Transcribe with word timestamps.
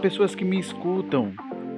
Pessoas 0.00 0.34
que 0.34 0.44
me 0.44 0.60
escutam. 0.60 1.32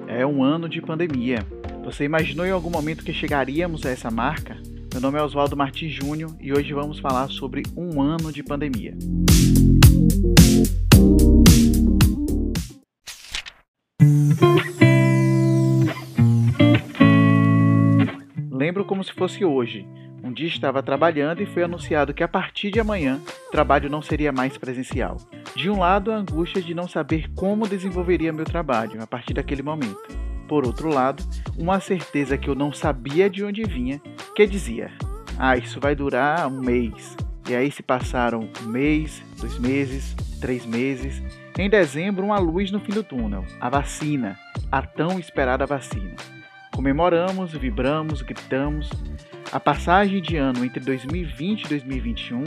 É 0.08 0.26
um 0.26 0.42
ano 0.42 0.68
de 0.68 0.82
pandemia. 0.82 1.46
Você 1.84 2.04
imaginou 2.04 2.44
em 2.44 2.50
algum 2.50 2.68
momento 2.68 3.04
que 3.04 3.12
chegaríamos 3.12 3.86
a 3.86 3.90
essa 3.90 4.10
marca? 4.10 4.56
Meu 4.92 5.00
nome 5.00 5.18
é 5.18 5.22
Oswaldo 5.22 5.56
Martins 5.56 5.92
Júnior 5.92 6.34
e 6.40 6.52
hoje 6.52 6.72
vamos 6.72 6.98
falar 6.98 7.28
sobre 7.28 7.62
um 7.76 8.02
ano 8.02 8.32
de 8.32 8.42
pandemia. 8.42 8.94
Lembro 18.50 18.84
como 18.84 19.04
se 19.04 19.12
fosse 19.12 19.44
hoje. 19.44 19.86
Um 20.26 20.32
dia 20.32 20.48
estava 20.48 20.82
trabalhando 20.82 21.40
e 21.40 21.46
foi 21.46 21.62
anunciado 21.62 22.12
que 22.12 22.24
a 22.24 22.26
partir 22.26 22.72
de 22.72 22.80
amanhã 22.80 23.20
o 23.46 23.50
trabalho 23.52 23.88
não 23.88 24.02
seria 24.02 24.32
mais 24.32 24.58
presencial. 24.58 25.18
De 25.54 25.70
um 25.70 25.78
lado, 25.78 26.10
a 26.10 26.16
angústia 26.16 26.60
de 26.60 26.74
não 26.74 26.88
saber 26.88 27.30
como 27.36 27.68
desenvolveria 27.68 28.32
meu 28.32 28.44
trabalho 28.44 29.00
a 29.00 29.06
partir 29.06 29.34
daquele 29.34 29.62
momento. 29.62 30.18
Por 30.48 30.66
outro 30.66 30.88
lado, 30.88 31.22
uma 31.56 31.78
certeza 31.78 32.36
que 32.36 32.50
eu 32.50 32.56
não 32.56 32.72
sabia 32.72 33.30
de 33.30 33.44
onde 33.44 33.62
vinha, 33.62 34.02
que 34.34 34.44
dizia: 34.48 34.90
Ah, 35.38 35.56
isso 35.56 35.78
vai 35.78 35.94
durar 35.94 36.48
um 36.48 36.60
mês. 36.60 37.16
E 37.48 37.54
aí 37.54 37.70
se 37.70 37.84
passaram 37.84 38.48
um 38.64 38.68
mês, 38.68 39.22
dois 39.38 39.56
meses, 39.60 40.12
três 40.40 40.66
meses. 40.66 41.22
Em 41.56 41.70
dezembro, 41.70 42.24
uma 42.24 42.38
luz 42.40 42.72
no 42.72 42.80
fim 42.80 42.90
do 42.90 43.04
túnel: 43.04 43.44
a 43.60 43.68
vacina, 43.68 44.36
a 44.72 44.82
tão 44.82 45.20
esperada 45.20 45.64
vacina. 45.66 46.16
Comemoramos, 46.76 47.52
vibramos, 47.52 48.20
gritamos. 48.20 48.90
A 49.50 49.58
passagem 49.58 50.20
de 50.20 50.36
ano 50.36 50.62
entre 50.62 50.78
2020 50.80 51.64
e 51.64 51.68
2021, 51.70 52.44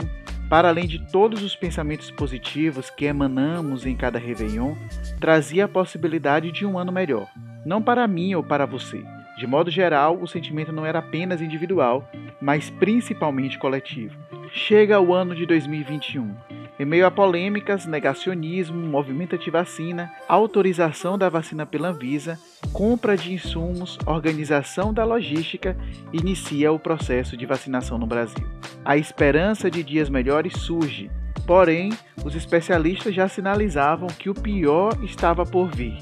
para 0.48 0.68
além 0.68 0.86
de 0.86 1.04
todos 1.10 1.42
os 1.42 1.56
pensamentos 1.56 2.12
positivos 2.12 2.90
que 2.90 3.06
emanamos 3.06 3.84
em 3.84 3.96
cada 3.96 4.20
Réveillon, 4.20 4.76
trazia 5.18 5.64
a 5.64 5.68
possibilidade 5.68 6.52
de 6.52 6.64
um 6.64 6.78
ano 6.78 6.92
melhor. 6.92 7.28
Não 7.66 7.82
para 7.82 8.06
mim 8.06 8.32
ou 8.36 8.44
para 8.44 8.66
você. 8.66 9.02
De 9.36 9.48
modo 9.48 9.68
geral, 9.68 10.16
o 10.22 10.28
sentimento 10.28 10.70
não 10.70 10.86
era 10.86 11.00
apenas 11.00 11.42
individual, 11.42 12.08
mas 12.40 12.70
principalmente 12.70 13.58
coletivo. 13.58 14.16
Chega 14.52 15.00
o 15.00 15.12
ano 15.12 15.34
de 15.34 15.44
2021 15.44 16.32
em 16.80 16.86
meio 16.86 17.06
a 17.06 17.10
polêmicas, 17.10 17.84
negacionismo, 17.84 18.74
movimento 18.74 19.36
anti-vacina, 19.36 20.10
autorização 20.26 21.18
da 21.18 21.28
vacina 21.28 21.66
pela 21.66 21.88
Anvisa, 21.88 22.40
compra 22.72 23.18
de 23.18 23.34
insumos, 23.34 23.98
organização 24.06 24.90
da 24.90 25.04
logística, 25.04 25.76
inicia 26.10 26.72
o 26.72 26.78
processo 26.78 27.36
de 27.36 27.44
vacinação 27.44 27.98
no 27.98 28.06
Brasil. 28.06 28.48
A 28.82 28.96
esperança 28.96 29.70
de 29.70 29.82
dias 29.82 30.08
melhores 30.08 30.54
surge, 30.54 31.10
porém, 31.46 31.92
os 32.24 32.34
especialistas 32.34 33.14
já 33.14 33.28
sinalizavam 33.28 34.08
que 34.08 34.30
o 34.30 34.34
pior 34.34 34.96
estava 35.04 35.44
por 35.44 35.68
vir. 35.68 35.98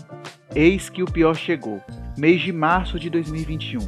Eis 0.55 0.89
que 0.89 1.03
o 1.03 1.11
pior 1.11 1.35
chegou. 1.35 1.83
Mês 2.17 2.41
de 2.41 2.53
março 2.53 3.01
de 3.01 3.11
2021. 3.11 3.81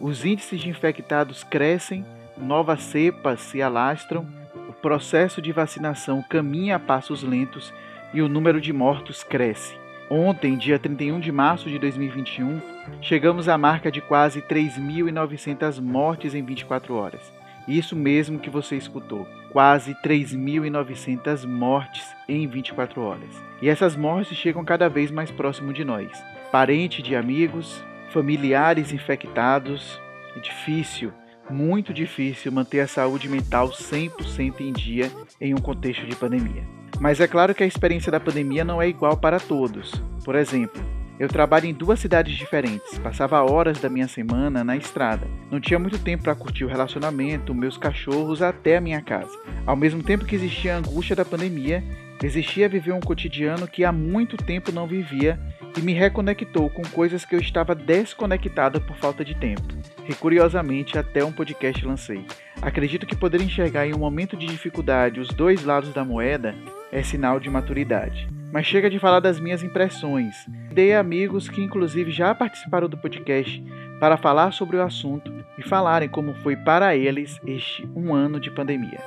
Os 0.00 0.24
índices 0.24 0.62
de 0.62 0.70
infectados 0.70 1.44
crescem, 1.44 2.06
novas 2.38 2.84
cepas 2.84 3.38
se 3.40 3.60
alastram 3.60 4.37
processo 4.80 5.42
de 5.42 5.52
vacinação 5.52 6.22
caminha 6.22 6.76
a 6.76 6.80
passos 6.80 7.22
lentos 7.22 7.72
e 8.12 8.22
o 8.22 8.28
número 8.28 8.60
de 8.60 8.72
mortos 8.72 9.22
cresce. 9.22 9.76
Ontem, 10.10 10.56
dia 10.56 10.78
31 10.78 11.20
de 11.20 11.30
março 11.30 11.68
de 11.68 11.78
2021, 11.78 12.60
chegamos 13.02 13.48
à 13.48 13.58
marca 13.58 13.90
de 13.90 14.00
quase 14.00 14.40
3.900 14.40 15.80
mortes 15.82 16.34
em 16.34 16.42
24 16.42 16.94
horas. 16.94 17.32
Isso 17.66 17.94
mesmo 17.94 18.38
que 18.38 18.48
você 18.48 18.76
escutou, 18.76 19.28
quase 19.52 19.94
3.900 20.02 21.46
mortes 21.46 22.06
em 22.26 22.46
24 22.46 23.02
horas. 23.02 23.28
E 23.60 23.68
essas 23.68 23.94
mortes 23.94 24.38
chegam 24.38 24.64
cada 24.64 24.88
vez 24.88 25.10
mais 25.10 25.30
próximo 25.30 25.74
de 25.74 25.84
nós. 25.84 26.10
Parente 26.50 27.02
de 27.02 27.14
amigos, 27.14 27.84
familiares 28.10 28.90
infectados. 28.92 30.00
É 30.34 30.40
difícil 30.40 31.12
muito 31.50 31.92
difícil 31.92 32.52
manter 32.52 32.80
a 32.80 32.88
saúde 32.88 33.28
mental 33.28 33.70
100% 33.70 34.60
em 34.60 34.72
dia 34.72 35.10
em 35.40 35.54
um 35.54 35.58
contexto 35.58 36.06
de 36.06 36.16
pandemia. 36.16 36.64
Mas 37.00 37.20
é 37.20 37.28
claro 37.28 37.54
que 37.54 37.62
a 37.62 37.66
experiência 37.66 38.10
da 38.10 38.20
pandemia 38.20 38.64
não 38.64 38.82
é 38.82 38.88
igual 38.88 39.16
para 39.16 39.38
todos. 39.38 39.92
Por 40.24 40.34
exemplo, 40.34 40.82
eu 41.18 41.28
trabalho 41.28 41.66
em 41.66 41.74
duas 41.74 41.98
cidades 41.98 42.36
diferentes, 42.36 42.96
passava 42.98 43.42
horas 43.42 43.80
da 43.80 43.88
minha 43.88 44.06
semana 44.06 44.62
na 44.62 44.76
estrada. 44.76 45.26
Não 45.50 45.60
tinha 45.60 45.78
muito 45.78 45.98
tempo 45.98 46.22
para 46.22 46.34
curtir 46.34 46.64
o 46.64 46.68
relacionamento, 46.68 47.54
meus 47.54 47.76
cachorros 47.76 48.40
até 48.40 48.76
a 48.76 48.80
minha 48.80 49.02
casa. 49.02 49.36
Ao 49.66 49.74
mesmo 49.74 50.00
tempo 50.02 50.24
que 50.24 50.36
existia 50.36 50.74
a 50.74 50.78
angústia 50.78 51.16
da 51.16 51.24
pandemia, 51.24 51.82
existia 52.22 52.68
viver 52.68 52.92
um 52.92 53.00
cotidiano 53.00 53.68
que 53.68 53.84
há 53.84 53.92
muito 53.92 54.36
tempo 54.36 54.72
não 54.72 54.86
vivia 54.86 55.38
e 55.76 55.80
me 55.80 55.92
reconectou 55.92 56.68
com 56.70 56.82
coisas 56.82 57.24
que 57.24 57.34
eu 57.34 57.40
estava 57.40 57.74
desconectada 57.74 58.80
por 58.80 58.96
falta 58.96 59.24
de 59.24 59.34
tempo 59.34 59.62
e 60.08 60.14
curiosamente 60.14 60.98
até 60.98 61.24
um 61.24 61.32
podcast 61.32 61.84
lancei. 61.84 62.24
Acredito 62.60 63.06
que 63.06 63.14
poder 63.16 63.40
enxergar 63.40 63.86
em 63.86 63.94
um 63.94 63.98
momento 63.98 64.36
de 64.36 64.46
dificuldade 64.46 65.20
os 65.20 65.28
dois 65.28 65.64
lados 65.64 65.92
da 65.92 66.04
moeda 66.04 66.54
é 66.90 67.02
sinal 67.02 67.38
de 67.38 67.50
maturidade. 67.50 68.28
Mas 68.50 68.66
chega 68.66 68.88
de 68.88 68.98
falar 68.98 69.20
das 69.20 69.38
minhas 69.38 69.62
impressões. 69.62 70.34
Dei 70.72 70.94
amigos 70.94 71.48
que 71.48 71.62
inclusive 71.62 72.10
já 72.10 72.34
participaram 72.34 72.88
do 72.88 72.96
podcast 72.96 73.62
para 74.00 74.16
falar 74.16 74.52
sobre 74.52 74.76
o 74.76 74.82
assunto 74.82 75.32
e 75.58 75.62
falarem 75.62 76.08
como 76.08 76.34
foi 76.34 76.56
para 76.56 76.96
eles 76.96 77.38
este 77.46 77.86
um 77.94 78.14
ano 78.14 78.40
de 78.40 78.50
pandemia. 78.50 79.00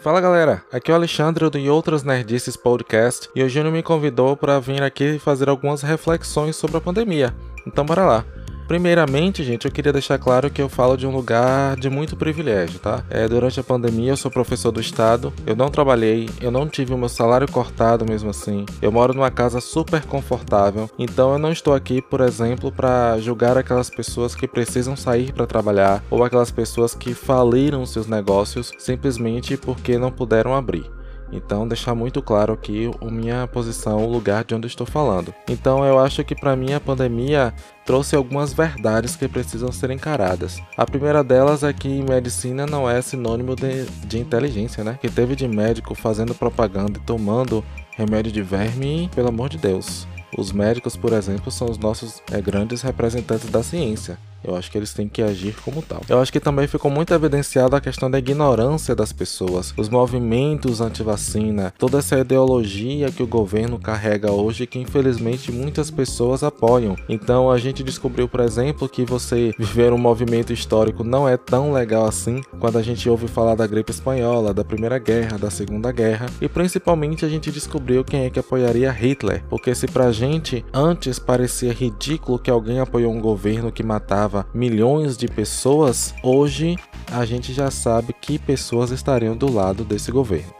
Fala 0.00 0.18
galera, 0.18 0.64
aqui 0.72 0.90
é 0.90 0.94
o 0.94 0.96
Alexandre 0.96 1.50
do 1.50 1.58
E 1.58 1.68
Outras 1.68 2.02
Nerdices 2.02 2.56
Podcast 2.56 3.28
e 3.34 3.42
o 3.42 3.48
Júnior 3.50 3.70
me 3.70 3.82
convidou 3.82 4.34
para 4.34 4.58
vir 4.58 4.82
aqui 4.82 5.18
fazer 5.18 5.50
algumas 5.50 5.82
reflexões 5.82 6.56
sobre 6.56 6.78
a 6.78 6.80
pandemia. 6.80 7.34
Então 7.66 7.84
bora 7.84 8.06
lá. 8.06 8.24
Primeiramente, 8.70 9.42
gente, 9.42 9.64
eu 9.64 9.72
queria 9.72 9.92
deixar 9.92 10.16
claro 10.16 10.48
que 10.48 10.62
eu 10.62 10.68
falo 10.68 10.96
de 10.96 11.04
um 11.04 11.10
lugar 11.10 11.74
de 11.74 11.90
muito 11.90 12.16
privilégio, 12.16 12.78
tá? 12.78 13.02
É, 13.10 13.26
durante 13.26 13.58
a 13.58 13.64
pandemia, 13.64 14.12
eu 14.12 14.16
sou 14.16 14.30
professor 14.30 14.70
do 14.70 14.80
estado, 14.80 15.32
eu 15.44 15.56
não 15.56 15.68
trabalhei, 15.68 16.30
eu 16.40 16.52
não 16.52 16.68
tive 16.68 16.94
o 16.94 16.96
meu 16.96 17.08
salário 17.08 17.50
cortado 17.50 18.06
mesmo 18.06 18.30
assim. 18.30 18.64
Eu 18.80 18.92
moro 18.92 19.12
numa 19.12 19.28
casa 19.28 19.60
super 19.60 20.04
confortável, 20.04 20.88
então 20.96 21.32
eu 21.32 21.38
não 21.40 21.50
estou 21.50 21.74
aqui, 21.74 22.00
por 22.00 22.20
exemplo, 22.20 22.70
para 22.70 23.18
julgar 23.18 23.58
aquelas 23.58 23.90
pessoas 23.90 24.36
que 24.36 24.46
precisam 24.46 24.94
sair 24.94 25.32
para 25.32 25.48
trabalhar 25.48 26.00
ou 26.08 26.22
aquelas 26.22 26.52
pessoas 26.52 26.94
que 26.94 27.12
faliram 27.12 27.84
seus 27.84 28.06
negócios 28.06 28.70
simplesmente 28.78 29.56
porque 29.56 29.98
não 29.98 30.12
puderam 30.12 30.54
abrir. 30.54 30.88
Então, 31.32 31.66
deixar 31.66 31.94
muito 31.94 32.20
claro 32.22 32.52
aqui 32.52 32.90
a 33.00 33.04
minha 33.06 33.46
posição, 33.46 34.04
o 34.04 34.10
lugar 34.10 34.44
de 34.44 34.54
onde 34.54 34.66
estou 34.66 34.86
falando. 34.86 35.34
Então, 35.48 35.84
eu 35.84 35.98
acho 35.98 36.24
que 36.24 36.34
para 36.34 36.56
mim 36.56 36.72
a 36.72 36.80
pandemia 36.80 37.54
trouxe 37.84 38.16
algumas 38.16 38.52
verdades 38.52 39.16
que 39.16 39.28
precisam 39.28 39.70
ser 39.72 39.90
encaradas. 39.90 40.60
A 40.76 40.84
primeira 40.84 41.22
delas 41.22 41.62
é 41.62 41.72
que 41.72 42.02
medicina 42.02 42.66
não 42.66 42.88
é 42.88 43.00
sinônimo 43.00 43.54
de, 43.54 43.84
de 44.06 44.18
inteligência, 44.18 44.84
né? 44.84 44.98
Que 45.00 45.10
teve 45.10 45.36
de 45.36 45.46
médico 45.46 45.94
fazendo 45.94 46.34
propaganda 46.34 46.98
e 46.98 47.02
tomando 47.02 47.64
remédio 47.96 48.32
de 48.32 48.42
verme, 48.42 49.10
pelo 49.14 49.28
amor 49.28 49.48
de 49.48 49.58
Deus. 49.58 50.06
Os 50.36 50.52
médicos, 50.52 50.96
por 50.96 51.12
exemplo, 51.12 51.50
são 51.50 51.68
os 51.68 51.76
nossos 51.76 52.22
é, 52.30 52.40
grandes 52.40 52.82
representantes 52.82 53.50
da 53.50 53.62
ciência. 53.62 54.18
Eu 54.42 54.56
acho 54.56 54.70
que 54.70 54.78
eles 54.78 54.92
têm 54.92 55.08
que 55.08 55.22
agir 55.22 55.54
como 55.64 55.82
tal. 55.82 56.00
Eu 56.08 56.20
acho 56.20 56.32
que 56.32 56.40
também 56.40 56.66
ficou 56.66 56.90
muito 56.90 57.12
evidenciada 57.12 57.76
a 57.76 57.80
questão 57.80 58.10
da 58.10 58.18
ignorância 58.18 58.94
das 58.94 59.12
pessoas, 59.12 59.74
os 59.76 59.88
movimentos 59.88 60.80
anti-vacina, 60.80 61.72
toda 61.78 61.98
essa 61.98 62.18
ideologia 62.18 63.10
que 63.10 63.22
o 63.22 63.26
governo 63.26 63.78
carrega 63.78 64.32
hoje 64.32 64.66
que 64.66 64.78
infelizmente 64.78 65.52
muitas 65.52 65.90
pessoas 65.90 66.42
apoiam. 66.42 66.96
Então 67.08 67.50
a 67.50 67.58
gente 67.58 67.82
descobriu, 67.82 68.28
por 68.28 68.40
exemplo, 68.40 68.88
que 68.88 69.04
você 69.04 69.52
viver 69.58 69.92
um 69.92 69.98
movimento 69.98 70.52
histórico 70.52 71.04
não 71.04 71.28
é 71.28 71.36
tão 71.36 71.72
legal 71.72 72.06
assim 72.06 72.40
quando 72.58 72.78
a 72.78 72.82
gente 72.82 73.08
ouve 73.08 73.28
falar 73.28 73.54
da 73.54 73.66
gripe 73.66 73.90
espanhola, 73.90 74.54
da 74.54 74.64
Primeira 74.64 74.98
Guerra, 74.98 75.38
da 75.38 75.50
Segunda 75.50 75.92
Guerra 75.92 76.26
e 76.40 76.48
principalmente 76.48 77.24
a 77.24 77.28
gente 77.28 77.50
descobriu 77.50 78.04
quem 78.04 78.24
é 78.24 78.30
que 78.30 78.38
apoiaria 78.38 78.90
Hitler, 78.90 79.42
porque 79.48 79.74
se 79.74 79.86
pra 79.86 80.12
gente 80.12 80.64
antes 80.72 81.18
parecia 81.18 81.72
ridículo 81.72 82.38
que 82.38 82.50
alguém 82.50 82.80
apoiou 82.80 83.12
um 83.12 83.20
governo 83.20 83.72
que 83.72 83.82
matava 83.82 84.29
milhões 84.54 85.16
de 85.16 85.28
pessoas, 85.28 86.14
hoje 86.22 86.76
a 87.10 87.24
gente 87.24 87.52
já 87.52 87.70
sabe 87.70 88.14
que 88.20 88.38
pessoas 88.38 88.90
estariam 88.90 89.36
do 89.36 89.52
lado 89.52 89.84
desse 89.84 90.10
governo. 90.10 90.52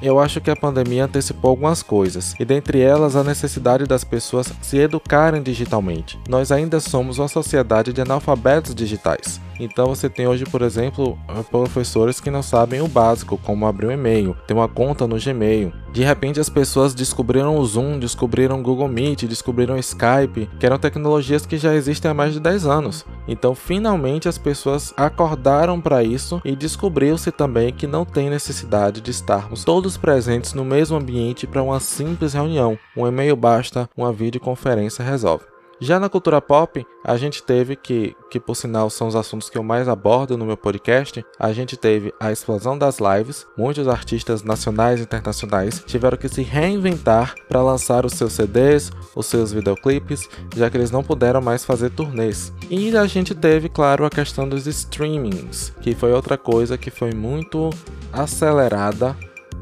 Eu 0.00 0.20
acho 0.20 0.40
que 0.40 0.50
a 0.50 0.54
pandemia 0.54 1.06
antecipou 1.06 1.50
algumas 1.50 1.82
coisas, 1.82 2.34
e 2.38 2.44
dentre 2.44 2.80
elas 2.80 3.16
a 3.16 3.24
necessidade 3.24 3.84
das 3.84 4.04
pessoas 4.04 4.52
se 4.62 4.78
educarem 4.78 5.42
digitalmente. 5.42 6.18
Nós 6.28 6.52
ainda 6.52 6.78
somos 6.78 7.18
uma 7.18 7.26
sociedade 7.26 7.92
de 7.92 8.00
analfabetos 8.00 8.74
digitais. 8.74 9.40
Então 9.58 9.86
você 9.86 10.08
tem 10.08 10.26
hoje, 10.26 10.44
por 10.44 10.62
exemplo, 10.62 11.18
professores 11.50 12.20
que 12.20 12.30
não 12.30 12.42
sabem 12.42 12.80
o 12.80 12.88
básico, 12.88 13.38
como 13.38 13.66
abrir 13.66 13.86
um 13.86 13.92
e-mail, 13.92 14.36
ter 14.46 14.54
uma 14.54 14.68
conta 14.68 15.06
no 15.06 15.18
Gmail. 15.18 15.72
De 15.92 16.04
repente 16.04 16.38
as 16.38 16.48
pessoas 16.48 16.94
descobriram 16.94 17.56
o 17.56 17.64
Zoom, 17.64 17.98
descobriram 17.98 18.60
o 18.60 18.62
Google 18.62 18.88
Meet, 18.88 19.24
descobriram 19.24 19.74
o 19.74 19.78
Skype, 19.78 20.48
que 20.58 20.66
eram 20.66 20.78
tecnologias 20.78 21.46
que 21.46 21.56
já 21.56 21.74
existem 21.74 22.10
há 22.10 22.14
mais 22.14 22.32
de 22.32 22.40
10 22.40 22.66
anos. 22.66 23.04
Então 23.26 23.54
finalmente 23.54 24.28
as 24.28 24.38
pessoas 24.38 24.92
acordaram 24.96 25.80
para 25.80 26.02
isso 26.02 26.40
e 26.44 26.54
descobriu-se 26.54 27.32
também 27.32 27.72
que 27.72 27.86
não 27.86 28.04
tem 28.04 28.30
necessidade 28.30 29.00
de 29.00 29.10
estarmos 29.10 29.64
todos 29.64 29.96
presentes 29.96 30.54
no 30.54 30.64
mesmo 30.64 30.96
ambiente 30.96 31.46
para 31.46 31.62
uma 31.62 31.80
simples 31.80 32.34
reunião. 32.34 32.78
Um 32.96 33.06
e-mail 33.06 33.36
basta, 33.36 33.88
uma 33.96 34.12
videoconferência 34.12 35.04
resolve. 35.04 35.44
Já 35.80 36.00
na 36.00 36.08
cultura 36.08 36.40
pop, 36.40 36.84
a 37.04 37.16
gente 37.16 37.40
teve 37.40 37.76
que, 37.76 38.16
que 38.28 38.40
por 38.40 38.56
sinal 38.56 38.90
são 38.90 39.06
os 39.06 39.14
assuntos 39.14 39.48
que 39.48 39.56
eu 39.56 39.62
mais 39.62 39.86
abordo 39.88 40.36
no 40.36 40.44
meu 40.44 40.56
podcast, 40.56 41.24
a 41.38 41.52
gente 41.52 41.76
teve 41.76 42.12
a 42.18 42.32
explosão 42.32 42.76
das 42.76 42.98
lives. 42.98 43.46
Muitos 43.56 43.86
artistas 43.86 44.42
nacionais 44.42 44.98
e 44.98 45.04
internacionais 45.04 45.80
tiveram 45.86 46.18
que 46.18 46.28
se 46.28 46.42
reinventar 46.42 47.36
para 47.48 47.62
lançar 47.62 48.04
os 48.04 48.14
seus 48.14 48.32
CDs, 48.32 48.90
os 49.14 49.26
seus 49.26 49.52
videoclipes, 49.52 50.28
já 50.56 50.68
que 50.68 50.76
eles 50.76 50.90
não 50.90 51.04
puderam 51.04 51.40
mais 51.40 51.64
fazer 51.64 51.90
turnês. 51.90 52.52
E 52.68 52.96
a 52.96 53.06
gente 53.06 53.32
teve, 53.32 53.68
claro, 53.68 54.04
a 54.04 54.10
questão 54.10 54.48
dos 54.48 54.66
streamings, 54.66 55.72
que 55.80 55.94
foi 55.94 56.12
outra 56.12 56.36
coisa 56.36 56.76
que 56.76 56.90
foi 56.90 57.12
muito 57.12 57.70
acelerada, 58.12 59.16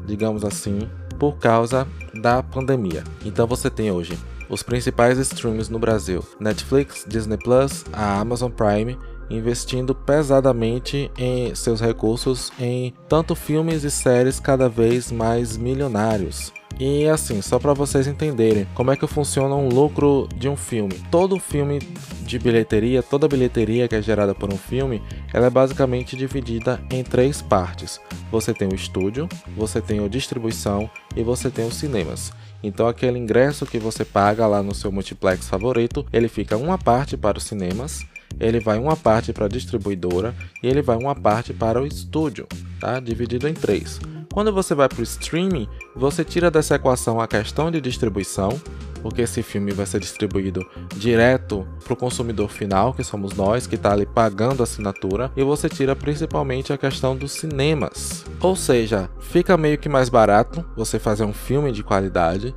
digamos 0.07 0.43
assim, 0.43 0.89
por 1.19 1.37
causa 1.37 1.87
da 2.11 2.41
pandemia. 2.41 3.03
Então 3.23 3.45
você 3.45 3.69
tem 3.69 3.91
hoje 3.91 4.17
os 4.49 4.63
principais 4.63 5.17
streams 5.17 5.69
no 5.69 5.79
Brasil: 5.79 6.23
Netflix, 6.39 7.05
Disney 7.07 7.37
Plus, 7.37 7.85
a 7.93 8.19
Amazon 8.19 8.51
Prime, 8.51 8.97
investindo 9.29 9.93
pesadamente 9.93 11.11
em 11.17 11.53
seus 11.53 11.81
recursos 11.81 12.51
em 12.59 12.93
tanto 13.09 13.35
filmes 13.35 13.83
e 13.83 13.91
séries 13.91 14.39
cada 14.39 14.69
vez 14.69 15.11
mais 15.11 15.57
milionários. 15.57 16.53
E 16.79 17.07
assim, 17.07 17.41
só 17.41 17.57
para 17.57 17.73
vocês 17.73 18.05
entenderem 18.05 18.67
como 18.75 18.91
é 18.91 18.95
que 18.95 19.07
funciona 19.07 19.55
um 19.55 19.67
lucro 19.67 20.27
de 20.35 20.47
um 20.47 20.55
filme. 20.55 21.01
Todo 21.09 21.39
filme 21.39 21.79
de 22.21 22.37
bilheteria, 22.37 23.01
toda 23.01 23.27
bilheteria 23.27 23.87
que 23.87 23.95
é 23.95 24.01
gerada 24.01 24.35
por 24.35 24.53
um 24.53 24.57
filme, 24.57 25.01
ela 25.33 25.47
é 25.47 25.49
basicamente 25.49 26.15
dividida 26.15 26.79
em 26.91 27.03
três 27.03 27.41
partes. 27.41 27.99
Você 28.31 28.53
tem 28.53 28.67
o 28.67 28.75
estúdio, 28.75 29.27
você 29.55 29.81
tem 29.81 30.03
a 30.05 30.07
distribuição 30.07 30.87
e 31.15 31.23
você 31.23 31.49
tem 31.49 31.65
os 31.65 31.73
cinemas. 31.73 32.31
Então 32.63 32.87
aquele 32.87 33.17
ingresso 33.17 33.65
que 33.65 33.79
você 33.79 34.03
paga 34.03 34.47
lá 34.47 34.63
no 34.63 34.73
seu 34.73 34.91
multiplex 34.91 35.47
favorito, 35.47 36.05
ele 36.11 36.27
fica 36.27 36.57
uma 36.57 36.77
parte 36.77 37.15
para 37.15 37.37
os 37.37 37.43
cinemas, 37.43 38.05
ele 38.39 38.59
vai 38.59 38.77
uma 38.77 38.95
parte 38.95 39.31
para 39.31 39.45
a 39.45 39.49
distribuidora 39.49 40.35
e 40.61 40.67
ele 40.67 40.81
vai 40.81 40.97
uma 40.97 41.15
parte 41.15 41.53
para 41.53 41.81
o 41.81 41.85
estúdio, 41.85 42.47
tá? 42.79 42.99
Dividido 42.99 43.47
em 43.47 43.53
três. 43.53 43.99
Quando 44.31 44.53
você 44.53 44.75
vai 44.75 44.87
para 44.87 44.99
o 44.99 45.03
streaming, 45.03 45.67
você 45.95 46.23
tira 46.23 46.51
dessa 46.51 46.75
equação 46.75 47.19
a 47.19 47.27
questão 47.27 47.71
de 47.71 47.81
distribuição, 47.81 48.49
porque 49.07 49.21
esse 49.21 49.41
filme 49.41 49.71
vai 49.71 49.85
ser 49.85 50.01
distribuído 50.01 50.69
direto 50.97 51.65
para 51.81 51.93
o 51.93 51.95
consumidor 51.95 52.49
final, 52.49 52.93
que 52.93 53.05
somos 53.05 53.33
nós, 53.33 53.65
que 53.65 53.75
está 53.75 53.93
ali 53.93 54.05
pagando 54.05 54.59
a 54.59 54.65
assinatura, 54.65 55.31
e 55.33 55.41
você 55.45 55.69
tira 55.69 55.95
principalmente 55.95 56.73
a 56.73 56.77
questão 56.77 57.15
dos 57.15 57.31
cinemas. 57.31 58.25
Ou 58.41 58.53
seja, 58.53 59.09
fica 59.21 59.55
meio 59.55 59.77
que 59.77 59.87
mais 59.87 60.09
barato 60.09 60.69
você 60.75 60.99
fazer 60.99 61.23
um 61.23 61.31
filme 61.31 61.71
de 61.71 61.85
qualidade, 61.85 62.53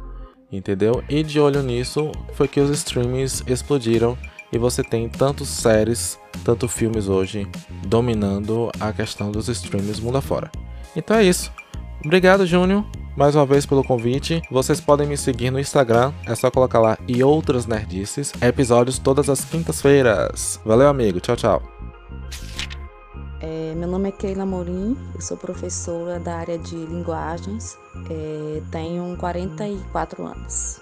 entendeu? 0.50 1.05
E 1.08 1.23
de 1.23 1.38
olho 1.38 1.62
nisso 1.62 2.11
foi 2.35 2.49
que 2.49 2.58
os 2.58 2.69
streamings 2.70 3.44
explodiram 3.47 4.19
e 4.52 4.58
você 4.58 4.82
tem 4.82 5.08
tantos 5.08 5.49
séries, 5.49 6.19
tanto 6.44 6.67
filmes 6.67 7.06
hoje 7.06 7.47
dominando 7.87 8.73
a 8.81 8.93
questão 8.93 9.31
dos 9.31 9.49
streams 9.49 10.00
mundo 10.00 10.19
afora. 10.19 10.50
Então 10.97 11.17
é 11.17 11.23
isso. 11.23 11.52
Obrigado, 12.05 12.44
Júnior 12.44 12.85
mais 13.16 13.34
uma 13.34 13.46
vez 13.46 13.66
pelo 13.66 13.84
convite. 13.84 14.42
Vocês 14.50 14.80
podem 14.80 15.06
me 15.06 15.16
seguir 15.16 15.50
no 15.50 15.58
Instagram, 15.58 16.12
é 16.26 16.34
só 16.34 16.50
colocar 16.50 16.80
lá 16.80 16.98
e 17.06 17.22
outras 17.22 17.66
nerdices. 17.66 18.32
Episódios 18.40 18.98
todas 18.98 19.28
as 19.28 19.44
quintas-feiras. 19.44 20.60
Valeu, 20.64 20.88
amigo. 20.88 21.20
Tchau, 21.20 21.36
tchau. 21.36 21.62
É, 23.40 23.74
meu 23.74 23.88
nome 23.88 24.10
é 24.10 24.12
Keila 24.12 24.44
Morim, 24.44 24.98
eu 25.14 25.20
sou 25.22 25.34
professora 25.34 26.20
da 26.20 26.36
área 26.36 26.58
de 26.58 26.76
linguagens, 26.76 27.78
é, 28.10 28.60
tenho 28.70 29.16
44 29.16 30.26
anos. 30.26 30.78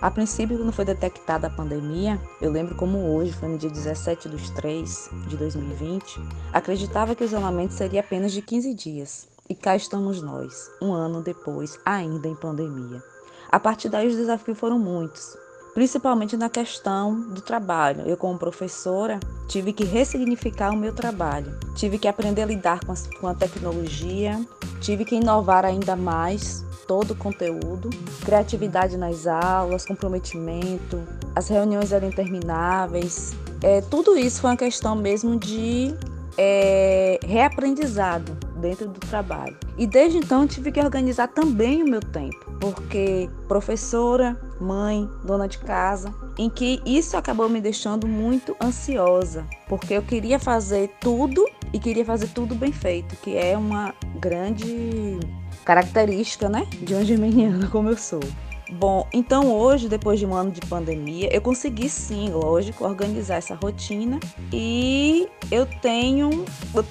A 0.00 0.10
princípio, 0.10 0.58
quando 0.58 0.72
foi 0.72 0.84
detectada 0.84 1.46
a 1.46 1.50
pandemia, 1.50 2.20
eu 2.40 2.50
lembro 2.50 2.74
como 2.74 3.14
hoje, 3.14 3.32
foi 3.32 3.48
no 3.48 3.56
dia 3.56 3.70
17 3.70 4.28
de 4.28 4.50
3 4.50 5.10
de 5.28 5.36
2020, 5.36 6.20
acreditava 6.52 7.14
que 7.14 7.22
o 7.22 7.24
isolamento 7.24 7.72
seria 7.72 8.00
apenas 8.00 8.32
de 8.32 8.42
15 8.42 8.74
dias. 8.74 9.31
E 9.52 9.54
cá 9.54 9.76
estamos 9.76 10.22
nós, 10.22 10.70
um 10.80 10.94
ano 10.94 11.20
depois, 11.20 11.78
ainda 11.84 12.26
em 12.26 12.34
pandemia. 12.34 13.02
A 13.50 13.60
partir 13.60 13.90
daí, 13.90 14.08
os 14.08 14.16
desafios 14.16 14.58
foram 14.58 14.78
muitos, 14.78 15.36
principalmente 15.74 16.38
na 16.38 16.48
questão 16.48 17.20
do 17.20 17.42
trabalho. 17.42 18.00
Eu, 18.06 18.16
como 18.16 18.38
professora, 18.38 19.20
tive 19.46 19.74
que 19.74 19.84
ressignificar 19.84 20.70
o 20.70 20.76
meu 20.76 20.94
trabalho, 20.94 21.54
tive 21.74 21.98
que 21.98 22.08
aprender 22.08 22.40
a 22.40 22.46
lidar 22.46 22.80
com 22.82 22.92
a, 22.92 22.94
com 23.20 23.26
a 23.26 23.34
tecnologia, 23.34 24.42
tive 24.80 25.04
que 25.04 25.16
inovar 25.16 25.66
ainda 25.66 25.94
mais 25.94 26.64
todo 26.86 27.10
o 27.10 27.14
conteúdo, 27.14 27.90
criatividade 28.24 28.96
nas 28.96 29.26
aulas, 29.26 29.84
comprometimento, 29.84 31.06
as 31.36 31.46
reuniões 31.46 31.92
eram 31.92 32.08
intermináveis. 32.08 33.34
É, 33.62 33.82
tudo 33.82 34.16
isso 34.16 34.40
foi 34.40 34.48
uma 34.48 34.56
questão 34.56 34.96
mesmo 34.96 35.38
de 35.38 35.94
é, 36.38 37.20
reaprendizado 37.22 38.50
dentro 38.62 38.88
do 38.88 39.00
trabalho. 39.00 39.56
E 39.76 39.86
desde 39.86 40.18
então 40.18 40.46
tive 40.46 40.70
que 40.70 40.80
organizar 40.80 41.28
também 41.28 41.82
o 41.82 41.88
meu 41.88 42.00
tempo, 42.00 42.50
porque 42.60 43.28
professora, 43.48 44.40
mãe, 44.60 45.08
dona 45.24 45.48
de 45.48 45.58
casa, 45.58 46.14
em 46.38 46.48
que 46.48 46.80
isso 46.86 47.16
acabou 47.16 47.48
me 47.48 47.60
deixando 47.60 48.06
muito 48.06 48.56
ansiosa, 48.62 49.44
porque 49.68 49.94
eu 49.94 50.02
queria 50.02 50.38
fazer 50.38 50.90
tudo 51.00 51.44
e 51.72 51.78
queria 51.78 52.04
fazer 52.04 52.28
tudo 52.28 52.54
bem 52.54 52.72
feito, 52.72 53.16
que 53.16 53.36
é 53.36 53.58
uma 53.58 53.92
grande 54.20 55.18
característica, 55.64 56.48
né, 56.48 56.66
de 56.82 56.94
uma 56.94 57.04
geminiana 57.04 57.66
como 57.68 57.88
eu 57.88 57.96
sou. 57.96 58.22
Bom, 58.72 59.06
então 59.12 59.54
hoje, 59.54 59.86
depois 59.86 60.18
de 60.18 60.24
um 60.24 60.34
ano 60.34 60.50
de 60.50 60.60
pandemia, 60.62 61.28
eu 61.30 61.42
consegui 61.42 61.90
sim, 61.90 62.30
lógico, 62.30 62.84
organizar 62.84 63.36
essa 63.36 63.54
rotina 63.54 64.18
e 64.50 65.28
eu 65.50 65.66
tenho, 65.66 66.46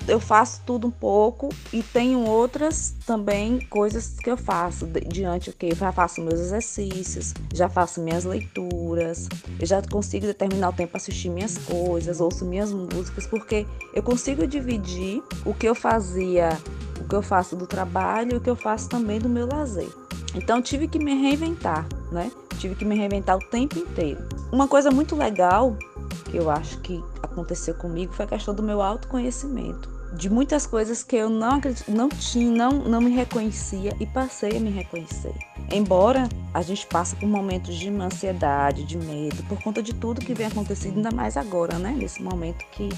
eu 0.07 0.19
faço 0.19 0.61
tudo 0.63 0.87
um 0.87 0.91
pouco 0.91 1.49
e 1.73 1.81
tenho 1.81 2.19
outras 2.19 2.93
também 3.03 3.59
coisas 3.65 4.15
que 4.19 4.29
eu 4.29 4.37
faço 4.37 4.85
diante 5.07 5.49
o 5.49 5.53
que 5.53 5.73
já 5.73 5.91
faço 5.91 6.21
meus 6.21 6.39
exercícios, 6.39 7.33
já 7.51 7.67
faço 7.67 7.99
minhas 7.99 8.25
leituras, 8.25 9.27
eu 9.59 9.65
já 9.65 9.81
consigo 9.81 10.27
determinar 10.27 10.69
o 10.69 10.73
tempo 10.73 10.91
para 10.91 10.97
assistir 10.97 11.29
minhas 11.29 11.57
coisas, 11.57 12.21
ouço 12.21 12.45
minhas 12.45 12.71
músicas, 12.71 13.25
porque 13.25 13.65
eu 13.91 14.03
consigo 14.03 14.45
dividir 14.45 15.23
o 15.43 15.53
que 15.53 15.67
eu 15.67 15.73
fazia, 15.73 16.49
o 16.99 17.07
que 17.07 17.15
eu 17.15 17.23
faço 17.23 17.55
do 17.55 17.65
trabalho 17.65 18.33
e 18.33 18.37
o 18.37 18.39
que 18.39 18.49
eu 18.49 18.55
faço 18.55 18.87
também 18.87 19.19
do 19.19 19.27
meu 19.27 19.47
lazer. 19.47 19.89
Então 20.35 20.61
tive 20.61 20.87
que 20.87 20.97
me 20.97 21.13
reinventar, 21.13 21.87
né? 22.11 22.31
Tive 22.57 22.75
que 22.75 22.85
me 22.85 22.95
reinventar 22.95 23.37
o 23.37 23.39
tempo 23.39 23.77
inteiro. 23.77 24.21
Uma 24.51 24.67
coisa 24.67 24.91
muito 24.91 25.15
legal 25.15 25.75
que 26.29 26.37
eu 26.37 26.49
acho 26.49 26.77
que 26.79 27.03
aconteceu 27.21 27.73
comigo 27.73 28.13
foi 28.13 28.25
a 28.25 28.27
questão 28.27 28.53
do 28.53 28.63
meu 28.63 28.81
autoconhecimento. 28.81 29.89
De 30.13 30.29
muitas 30.29 30.65
coisas 30.65 31.03
que 31.03 31.15
eu 31.15 31.29
não, 31.29 31.61
não 31.87 32.09
tinha, 32.09 32.51
não, 32.51 32.71
não 32.79 33.01
me 33.01 33.11
reconhecia 33.11 33.95
e 33.99 34.05
passei 34.05 34.57
a 34.57 34.59
me 34.59 34.69
reconhecer. 34.69 35.33
Embora 35.71 36.27
a 36.53 36.61
gente 36.61 36.85
passe 36.85 37.15
por 37.15 37.27
momentos 37.27 37.75
de 37.75 37.87
ansiedade, 37.89 38.83
de 38.83 38.97
medo, 38.97 39.41
por 39.43 39.61
conta 39.63 39.81
de 39.81 39.93
tudo 39.93 40.19
que 40.19 40.33
vem 40.33 40.47
acontecendo, 40.47 40.97
ainda 40.97 41.11
mais 41.11 41.37
agora, 41.37 41.79
né? 41.79 41.95
Nesse 41.97 42.21
momento 42.21 42.65
que 42.71 42.89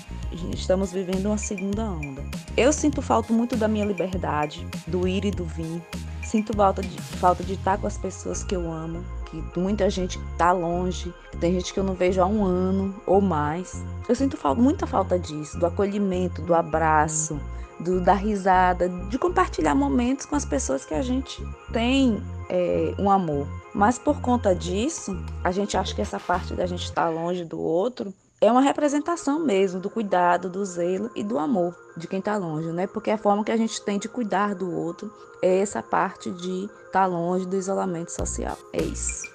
estamos 0.52 0.92
vivendo 0.92 1.28
uma 1.28 1.38
segunda 1.38 1.84
onda. 1.84 2.24
Eu 2.58 2.74
sinto 2.74 3.00
falta 3.00 3.32
muito 3.32 3.56
da 3.56 3.68
minha 3.68 3.86
liberdade, 3.86 4.66
do 4.88 5.08
ir 5.08 5.24
e 5.24 5.30
do 5.30 5.46
vir, 5.46 5.84
Sinto 6.24 6.54
falta 6.54 6.82
de, 6.82 7.02
falta 7.02 7.44
de 7.44 7.54
estar 7.54 7.78
com 7.78 7.88
as 7.88 7.98
pessoas 7.98 8.44
que 8.44 8.56
eu 8.56 8.72
amo, 8.72 9.04
que 9.26 9.60
muita 9.60 9.90
gente 9.90 10.20
está 10.32 10.52
longe, 10.52 11.14
tem 11.40 11.54
gente 11.54 11.74
que 11.74 11.80
eu 11.80 11.84
não 11.84 11.94
vejo 11.94 12.22
há 12.22 12.26
um 12.26 12.44
ano 12.44 12.96
ou 13.06 13.22
mais. 13.22 13.84
Eu 14.08 14.16
sinto 14.16 14.38
muita 14.56 14.88
falta 14.88 15.20
disso, 15.20 15.60
do 15.60 15.66
acolhimento, 15.66 16.42
do 16.42 16.54
abraço, 16.54 17.40
do, 17.80 18.02
da 18.02 18.14
risada, 18.14 18.90
de 18.90 19.18
compartilhar 19.18 19.76
momentos 19.76 20.26
com 20.26 20.36
as 20.36 20.46
pessoas 20.46 20.86
que 20.86 20.94
a 20.94 21.02
gente 21.02 21.46
tem 21.72 22.22
é, 22.50 22.94
um 22.98 23.10
amor. 23.10 23.48
Mas 23.74 23.98
por 23.98 24.22
conta 24.22 24.56
disso, 24.56 25.18
a 25.44 25.52
gente 25.52 25.76
acha 25.76 25.94
que 25.94 26.02
essa 26.02 26.20
parte 26.20 26.54
da 26.54 26.66
gente 26.66 26.84
estar 26.84 27.06
tá 27.06 27.10
longe 27.10 27.44
do 27.44 27.60
outro 27.60 28.14
é 28.44 28.52
uma 28.52 28.60
representação 28.60 29.40
mesmo 29.40 29.80
do 29.80 29.90
cuidado, 29.90 30.50
do 30.50 30.66
zelo 30.66 31.10
e 31.16 31.24
do 31.24 31.40
amor 31.40 31.74
de 31.96 32.08
quem 32.08 32.20
está 32.20 32.36
longe, 32.36 32.68
né? 32.74 32.86
Porque 32.86 33.10
a 33.10 33.18
forma 33.18 33.42
que 33.42 33.52
a 33.54 33.56
gente 33.56 33.82
tem 33.82 33.98
de 33.98 34.10
cuidar 34.10 34.54
do 34.54 34.70
outro 34.70 35.10
é 35.42 35.60
essa 35.60 35.82
parte 35.82 36.30
de 36.30 36.66
estar 36.66 36.92
tá 36.92 37.06
longe 37.06 37.46
do 37.46 37.56
isolamento 37.56 38.12
social. 38.12 38.58
É 38.74 38.82
isso. 38.84 39.32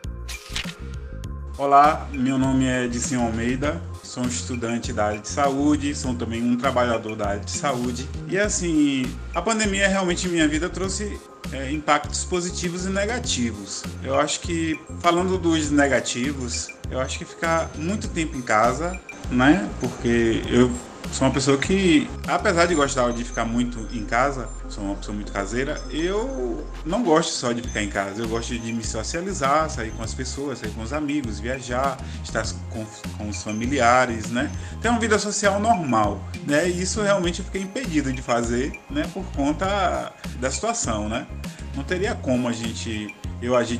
Olá, 1.57 2.07
meu 2.13 2.37
nome 2.37 2.67
é 2.67 2.87
Dicinho 2.87 3.23
Almeida, 3.23 3.81
sou 4.03 4.25
um 4.25 4.29
estudante 4.29 4.93
da 4.93 5.07
área 5.07 5.21
de 5.21 5.29
saúde, 5.29 5.95
sou 5.95 6.15
também 6.15 6.43
um 6.43 6.59
trabalhador 6.59 7.17
da 7.17 7.29
área 7.29 7.41
de 7.41 7.51
saúde. 7.51 8.07
E 8.29 8.39
assim, 8.39 9.11
a 9.35 9.41
pandemia 9.41 9.89
realmente 9.89 10.29
em 10.29 10.33
minha 10.33 10.47
vida 10.47 10.69
trouxe 10.69 11.19
é, 11.51 11.73
impactos 11.73 12.27
positivos 12.27 12.85
e 12.85 12.91
negativos. 12.91 13.83
Eu 14.03 14.21
acho 14.21 14.41
que, 14.41 14.79
falando 15.01 15.39
dos 15.39 15.71
negativos, 15.71 16.69
eu 16.91 17.01
acho 17.01 17.19
que 17.19 17.25
ficar 17.25 17.71
muito 17.77 18.09
tempo 18.09 18.37
em 18.37 18.43
casa, 18.43 18.99
né? 19.31 19.69
Porque 19.81 20.43
eu 20.49 20.71
sou 21.13 21.27
uma 21.27 21.33
pessoa 21.33 21.57
que, 21.59 22.09
apesar 22.27 22.67
de 22.67 22.75
gostar 22.75 23.11
de 23.13 23.25
ficar 23.25 23.45
muito 23.45 23.87
em 23.93 24.05
casa, 24.05 24.49
sou 24.69 24.85
uma 24.85 24.95
pessoa 24.95 25.15
muito 25.15 25.33
caseira, 25.33 25.81
eu 25.91 26.67
não 26.85 27.03
gosto 27.03 27.31
só 27.31 27.53
de 27.53 27.63
ficar 27.63 27.83
em 27.83 27.89
casa. 27.89 28.23
Eu 28.23 28.29
gosto 28.29 28.59
de 28.59 28.73
me 28.73 28.85
socializar, 28.85 29.71
sair 29.71 29.91
com 29.93 30.03
as 30.03 30.15
pessoas, 30.15 30.59
sair 30.59 30.71
com 30.71 30.83
os 30.83 30.93
amigos, 30.93 31.41
viajar, 31.41 31.99
estar 32.23 32.45
com, 32.71 32.85
com 33.17 33.29
os 33.29 33.43
familiares, 33.43 34.31
né? 34.31 34.51
Ter 34.81 34.89
uma 34.89 35.01
vida 35.01 35.19
social 35.19 35.61
normal, 35.61 36.23
né? 36.47 36.69
E 36.69 36.83
isso 36.83 37.03
realmente 37.03 37.41
eu 37.41 37.45
fiquei 37.45 37.63
impedido 37.63 38.13
de 38.13 38.23
fazer, 38.23 38.79
né? 38.91 39.09
Por 39.13 39.25
conta 39.33 40.13
da 40.41 40.51
situação, 40.51 41.09
né? 41.09 41.27
Não 41.75 41.85
teria 41.85 42.15
como 42.15 42.49
a 42.49 42.53
gente, 42.53 43.15
eu 43.41 43.57
agir, 43.57 43.79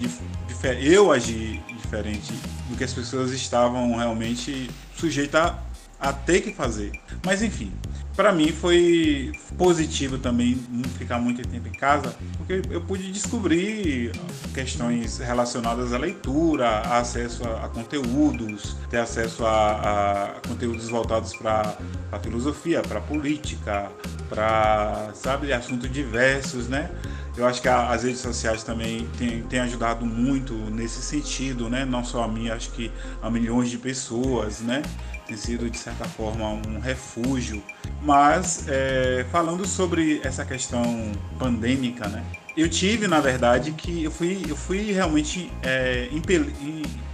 eu 0.81 1.11
agir 1.11 1.63
diferente 1.77 2.33
do 2.69 2.77
que 2.77 2.85
as 2.85 2.93
pessoas 2.93 3.33
estavam 3.33 3.97
realmente 3.97 4.71
sujeitas 4.97 5.53
a 6.01 6.13
ter 6.13 6.43
que 6.43 6.53
fazer. 6.53 6.93
Mas 7.25 7.43
enfim, 7.43 7.73
para 8.15 8.33
mim 8.33 8.53
foi 8.53 9.33
positivo 9.57 10.19
também 10.19 10.61
não 10.71 10.89
ficar 10.91 11.19
muito 11.19 11.47
tempo 11.47 11.69
em 11.69 11.73
casa, 11.73 12.15
porque 12.37 12.63
eu 12.71 12.81
pude 12.81 13.11
descobrir 13.11 14.13
questões 14.55 15.19
relacionadas 15.19 15.93
à 15.93 15.99
leitura, 15.99 16.81
acesso 16.81 17.45
a, 17.45 17.67
a 17.67 17.69
conteúdos, 17.69 18.77
ter 18.91 18.99
acesso 18.99 19.45
a, 19.45 20.33
a 20.37 20.49
conteúdos 20.49 20.89
voltados 20.89 21.33
para 21.37 21.77
a 22.13 22.19
filosofia, 22.19 22.83
para 22.83 22.99
a 22.99 23.03
política, 23.03 23.91
para, 24.29 25.11
sabe, 25.15 25.53
assuntos 25.53 25.91
diversos, 25.91 26.69
né? 26.69 26.91
Eu 27.39 27.47
acho 27.47 27.63
que 27.63 27.69
a, 27.69 27.91
as 27.91 28.03
redes 28.03 28.21
sociais 28.21 28.65
também 28.65 29.09
têm, 29.49 29.61
ajudado 29.61 30.05
muito 30.05 30.55
nesse 30.55 31.01
sentido, 31.01 31.71
né? 31.71 31.85
Não 31.85 32.05
só 32.05 32.25
a 32.25 32.29
mim, 32.29 32.49
acho 32.51 32.71
que 32.71 32.91
a 33.23 33.31
milhões 33.31 33.71
de 33.71 33.79
pessoas, 33.79 34.61
né? 34.61 34.83
tem 35.29 35.37
sido 35.37 35.69
de 35.69 35.79
certa 35.79 36.07
forma 36.07 36.49
um 36.67 36.81
refúgio. 36.81 37.63
Mas 38.03 38.65
é, 38.67 39.27
falando 39.31 39.67
sobre 39.67 40.21
essa 40.25 40.45
questão 40.45 41.13
pandêmica, 41.39 42.09
né? 42.09 42.25
Eu 42.57 42.69
tive, 42.69 43.07
na 43.07 43.21
verdade, 43.21 43.71
que 43.73 44.03
eu 44.03 44.11
fui, 44.11 44.43
eu 44.49 44.57
fui 44.57 44.91
realmente 44.91 45.53
é, 45.63 46.09
impelido 46.11 47.08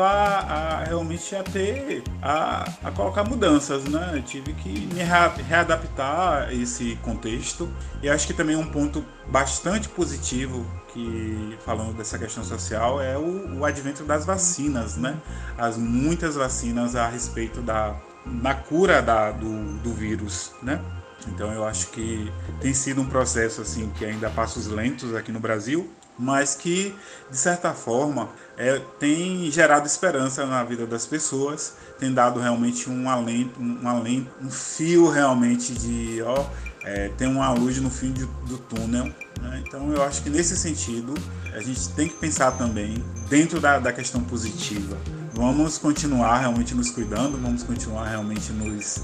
a, 0.00 0.38
a, 0.38 0.84
realmente 0.84 1.34
a 1.34 1.42
ter 1.42 2.02
a, 2.22 2.70
a, 2.84 2.90
colocar 2.90 3.24
mudanças, 3.24 3.84
né? 3.84 4.12
Eu 4.14 4.22
tive 4.22 4.52
que 4.54 4.68
me 4.68 5.02
readaptar 5.42 6.48
a 6.48 6.52
esse 6.52 6.96
contexto 7.02 7.70
e 8.02 8.08
acho 8.08 8.26
que 8.26 8.34
também 8.34 8.56
um 8.56 8.70
ponto 8.70 9.04
bastante 9.28 9.88
positivo 9.88 10.64
que 10.92 11.56
falando 11.64 11.96
dessa 11.96 12.18
questão 12.18 12.44
social 12.44 13.00
é 13.00 13.16
o, 13.16 13.58
o 13.58 13.64
advento 13.64 14.04
das 14.04 14.24
vacinas, 14.24 14.96
né? 14.96 15.16
As 15.56 15.76
muitas 15.76 16.36
vacinas 16.36 16.96
a 16.96 17.08
respeito 17.08 17.60
da, 17.60 17.96
da 18.26 18.54
cura 18.54 19.00
da, 19.00 19.30
do, 19.30 19.78
do 19.78 19.92
vírus, 19.92 20.52
né? 20.62 20.80
Então 21.28 21.52
eu 21.52 21.64
acho 21.64 21.88
que 21.88 22.32
tem 22.60 22.72
sido 22.72 23.00
um 23.00 23.06
processo 23.06 23.60
assim 23.60 23.90
que 23.90 24.04
ainda 24.04 24.30
passos 24.30 24.66
lentos 24.68 25.14
aqui 25.14 25.30
no 25.30 25.40
Brasil, 25.40 25.90
mas 26.20 26.54
que 26.54 26.94
de 27.30 27.36
certa 27.36 27.72
forma 27.72 28.28
é, 28.58 28.78
tem 28.98 29.50
gerado 29.50 29.86
esperança 29.86 30.44
na 30.44 30.62
vida 30.62 30.86
das 30.86 31.06
pessoas, 31.06 31.74
tem 31.98 32.12
dado 32.12 32.38
realmente 32.38 32.90
um 32.90 33.08
alento, 33.08 33.58
um, 33.58 33.88
alento, 33.88 34.30
um 34.42 34.50
fio 34.50 35.08
realmente 35.08 35.72
de 35.72 36.20
ó, 36.22 36.44
é, 36.84 37.08
tem 37.16 37.26
uma 37.26 37.50
luz 37.52 37.78
no 37.78 37.88
fim 37.90 38.12
de, 38.12 38.26
do 38.46 38.58
túnel. 38.58 39.04
Né? 39.40 39.62
Então 39.66 39.90
eu 39.92 40.02
acho 40.02 40.22
que 40.22 40.28
nesse 40.28 40.56
sentido 40.56 41.14
a 41.54 41.60
gente 41.60 41.88
tem 41.90 42.08
que 42.08 42.16
pensar 42.16 42.52
também 42.52 43.02
dentro 43.30 43.58
da, 43.58 43.78
da 43.78 43.92
questão 43.92 44.22
positiva. 44.22 44.98
Vamos 45.40 45.78
continuar 45.78 46.40
realmente 46.40 46.74
nos 46.74 46.90
cuidando, 46.90 47.38
vamos 47.38 47.62
continuar 47.62 48.10
realmente 48.10 48.52
nos 48.52 49.02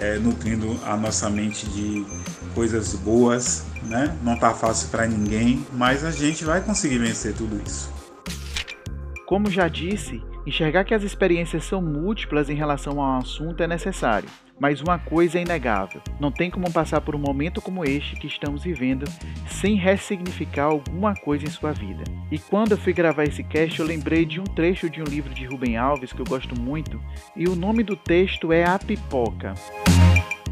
é, 0.00 0.18
nutrindo 0.18 0.76
a 0.84 0.96
nossa 0.96 1.30
mente 1.30 1.64
de 1.70 2.04
coisas 2.56 2.92
boas, 2.96 3.64
né? 3.84 4.18
Não 4.20 4.36
tá 4.36 4.52
fácil 4.52 4.88
para 4.88 5.06
ninguém, 5.06 5.64
mas 5.72 6.04
a 6.04 6.10
gente 6.10 6.44
vai 6.44 6.60
conseguir 6.60 6.98
vencer 6.98 7.36
tudo 7.36 7.62
isso. 7.64 7.88
Como 9.24 9.48
já 9.48 9.68
disse, 9.68 10.20
enxergar 10.44 10.82
que 10.82 10.92
as 10.92 11.04
experiências 11.04 11.62
são 11.62 11.80
múltiplas 11.80 12.50
em 12.50 12.54
relação 12.54 13.00
a 13.00 13.18
um 13.18 13.18
assunto 13.20 13.62
é 13.62 13.68
necessário. 13.68 14.28
Mas 14.60 14.82
uma 14.82 14.98
coisa 14.98 15.38
é 15.38 15.42
inegável: 15.42 16.02
não 16.20 16.30
tem 16.30 16.50
como 16.50 16.70
passar 16.70 17.00
por 17.00 17.16
um 17.16 17.18
momento 17.18 17.62
como 17.62 17.84
este 17.84 18.14
que 18.16 18.26
estamos 18.26 18.62
vivendo 18.62 19.10
sem 19.48 19.74
ressignificar 19.74 20.64
alguma 20.64 21.14
coisa 21.14 21.46
em 21.46 21.50
sua 21.50 21.72
vida. 21.72 22.04
E 22.30 22.38
quando 22.38 22.72
eu 22.72 22.78
fui 22.78 22.92
gravar 22.92 23.24
esse 23.24 23.42
cast, 23.42 23.80
eu 23.80 23.86
lembrei 23.86 24.26
de 24.26 24.38
um 24.38 24.44
trecho 24.44 24.90
de 24.90 25.00
um 25.00 25.04
livro 25.04 25.32
de 25.32 25.46
Rubem 25.46 25.78
Alves 25.78 26.12
que 26.12 26.20
eu 26.20 26.26
gosto 26.26 26.60
muito, 26.60 27.00
e 27.34 27.48
o 27.48 27.56
nome 27.56 27.82
do 27.82 27.96
texto 27.96 28.52
é 28.52 28.64
A 28.64 28.78
Pipoca. 28.78 29.54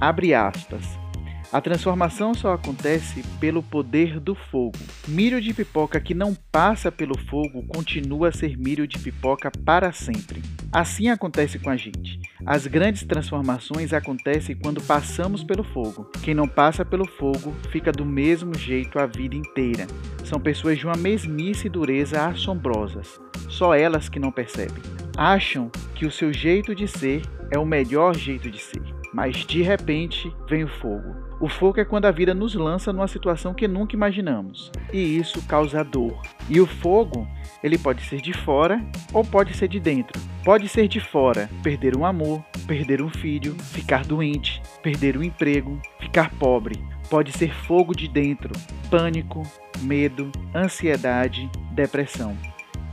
Abre 0.01 0.33
aspas. 0.33 1.08
A 1.51 1.63
transformação 1.63 2.35
só 2.35 2.53
acontece 2.53 3.23
pelo 3.41 3.63
poder 3.63 4.21
do 4.21 4.35
fogo. 4.35 4.77
Milho 5.07 5.41
de 5.41 5.55
pipoca 5.55 5.99
que 5.99 6.13
não 6.13 6.35
passa 6.53 6.93
pelo 6.93 7.17
fogo 7.19 7.63
continua 7.67 8.29
a 8.29 8.33
ser 8.33 8.59
milho 8.59 8.87
de 8.87 8.99
pipoca 8.99 9.51
para 9.65 9.91
sempre. 9.91 10.43
Assim 10.71 11.09
acontece 11.09 11.59
com 11.59 11.71
a 11.71 11.77
gente. 11.77 12.21
As 12.45 12.67
grandes 12.67 13.03
transformações 13.05 13.95
acontecem 13.95 14.55
quando 14.57 14.83
passamos 14.83 15.43
pelo 15.43 15.65
fogo. 15.65 16.11
Quem 16.23 16.35
não 16.35 16.47
passa 16.47 16.85
pelo 16.85 17.07
fogo 17.07 17.55
fica 17.71 17.91
do 17.91 18.05
mesmo 18.05 18.55
jeito 18.55 18.99
a 18.99 19.07
vida 19.07 19.35
inteira. 19.35 19.87
São 20.27 20.39
pessoas 20.39 20.77
de 20.77 20.85
uma 20.85 20.97
mesmice 20.97 21.67
e 21.67 21.71
dureza 21.71 22.27
assombrosas. 22.27 23.19
Só 23.49 23.75
elas 23.75 24.11
que 24.11 24.19
não 24.19 24.31
percebem. 24.31 24.83
Acham 25.17 25.71
que 25.95 26.05
o 26.05 26.13
seu 26.13 26.31
jeito 26.31 26.75
de 26.75 26.87
ser 26.87 27.23
é 27.51 27.59
o 27.59 27.65
melhor 27.65 28.15
jeito 28.15 28.51
de 28.51 28.59
ser. 28.61 28.98
Mas 29.13 29.37
de 29.47 29.63
repente 29.63 30.33
vem 30.49 30.65
o 30.65 30.69
fogo. 30.69 31.29
O 31.41 31.49
fogo 31.49 31.81
é 31.81 31.85
quando 31.85 32.07
a 32.07 32.11
vida 32.11 32.35
nos 32.35 32.55
lança 32.55 32.93
numa 32.93 33.07
situação 33.07 33.55
que 33.55 33.69
nunca 33.69 33.95
imaginamos, 33.95 34.73
e 34.93 34.99
isso 34.99 35.41
causa 35.47 35.85
dor. 35.85 36.21
E 36.49 36.61
o 36.61 36.67
fogo, 36.67 37.29
ele 37.63 37.79
pode 37.79 38.03
ser 38.03 38.21
de 38.21 38.33
fora 38.33 38.85
ou 39.13 39.25
pode 39.25 39.57
ser 39.57 39.69
de 39.69 39.79
dentro. 39.79 40.21
Pode 40.45 40.69
ser 40.69 40.89
de 40.89 40.99
fora, 40.99 41.49
perder 41.63 41.97
um 41.97 42.05
amor, 42.05 42.43
perder 42.67 43.01
um 43.01 43.09
filho, 43.09 43.55
ficar 43.55 44.05
doente, 44.05 44.61
perder 44.83 45.17
um 45.17 45.23
emprego, 45.23 45.81
ficar 46.01 46.31
pobre. 46.39 46.83
Pode 47.09 47.31
ser 47.33 47.55
fogo 47.55 47.95
de 47.95 48.09
dentro, 48.09 48.53
pânico, 48.91 49.43
medo, 49.83 50.33
ansiedade, 50.55 51.49
depressão. 51.71 52.37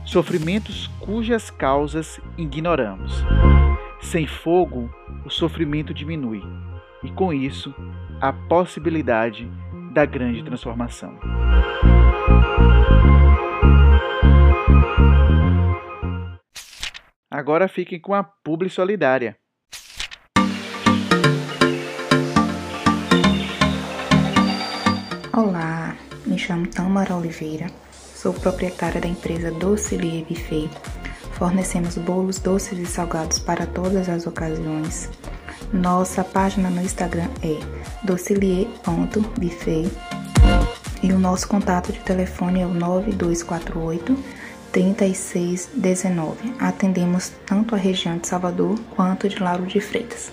Sofrimentos 0.04 0.86
cujas 1.00 1.50
causas 1.50 2.20
ignoramos. 2.38 3.24
Sem 4.10 4.24
fogo, 4.24 4.88
o 5.24 5.30
sofrimento 5.30 5.92
diminui 5.92 6.40
e, 7.02 7.10
com 7.10 7.32
isso, 7.32 7.74
a 8.20 8.32
possibilidade 8.32 9.50
da 9.92 10.06
grande 10.06 10.44
transformação. 10.44 11.18
Agora 17.28 17.66
fiquem 17.66 18.00
com 18.00 18.14
a 18.14 18.22
Publi 18.22 18.70
Solidária. 18.70 19.36
Olá, 25.36 25.96
me 26.24 26.38
chamo 26.38 26.68
Tamara 26.68 27.16
Oliveira, 27.16 27.66
sou 27.90 28.32
proprietária 28.32 29.00
da 29.00 29.08
empresa 29.08 29.50
Docilier 29.50 30.24
Buffet 30.24 30.70
Fornecemos 31.38 31.96
bolos 31.98 32.38
doces 32.38 32.78
e 32.78 32.86
salgados 32.86 33.38
para 33.38 33.66
todas 33.66 34.08
as 34.08 34.26
ocasiões. 34.26 35.10
Nossa 35.72 36.24
página 36.24 36.70
no 36.70 36.80
Instagram 36.80 37.28
é 37.42 37.58
docilier.buffet 38.04 39.90
e 41.02 41.12
o 41.12 41.18
nosso 41.18 41.46
contato 41.46 41.92
de 41.92 42.00
telefone 42.00 42.60
é 42.62 42.66
o 42.66 42.72
9248 42.72 44.16
3619. 44.72 46.54
Atendemos 46.58 47.32
tanto 47.44 47.74
a 47.74 47.78
região 47.78 48.16
de 48.18 48.28
Salvador 48.28 48.78
quanto 48.94 49.28
de 49.28 49.38
Lauro 49.38 49.66
de 49.66 49.80
Freitas. 49.80 50.30